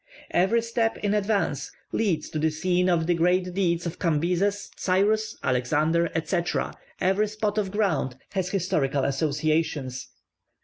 Every 0.31 0.63
step 0.63 0.97
in 1.03 1.13
advance 1.13 1.71
leads 1.91 2.31
to 2.31 2.39
the 2.39 2.49
scene 2.49 2.89
of 2.89 3.05
the 3.05 3.13
great 3.13 3.53
deeds 3.53 3.85
of 3.85 3.99
Cambyses, 3.99 4.71
Cyrus, 4.75 5.37
Alexander, 5.43 6.09
etc.: 6.15 6.73
every 6.99 7.27
spot 7.27 7.59
of 7.59 7.69
ground 7.69 8.15
has 8.31 8.49
historical 8.49 9.03
associations. 9.03 10.07